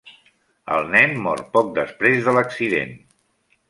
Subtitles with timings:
[0.77, 3.01] El nen mor poc després de l'accident.